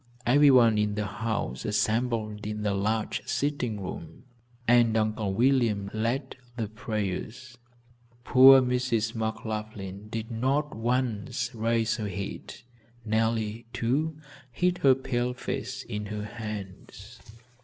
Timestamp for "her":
11.97-12.09, 14.79-14.95, 16.07-16.25